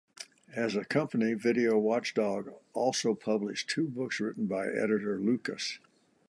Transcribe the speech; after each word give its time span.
As 0.55 0.75
a 0.75 0.83
company, 0.83 1.35
Video 1.35 1.77
Watchdog 1.77 2.51
also 2.73 3.13
published 3.13 3.69
two 3.69 3.87
books 3.87 4.19
written 4.19 4.47
by 4.47 4.65
editor 4.65 5.19
Lucas. 5.19 5.77